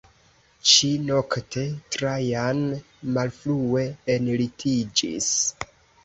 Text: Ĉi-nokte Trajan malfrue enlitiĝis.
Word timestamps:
Ĉi-nokte 0.69 1.65
Trajan 1.95 2.63
malfrue 3.17 3.83
enlitiĝis. 4.15 5.29